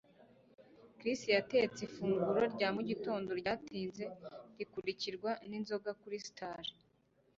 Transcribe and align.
Chris 0.97 1.21
yatetse 1.35 1.79
ifunguro 1.87 2.41
rya 2.55 2.69
mugitondo 2.75 3.29
ryatinze 3.41 4.03
rikurikirwa 4.57 5.31
n'inzoga 5.49 5.91
kuri 6.01 6.17
Star. 6.27 6.63